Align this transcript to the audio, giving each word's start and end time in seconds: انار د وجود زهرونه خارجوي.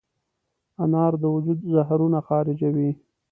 انار 0.83 1.13
د 1.21 1.23
وجود 1.35 1.59
زهرونه 1.73 2.19
خارجوي. 2.27 2.91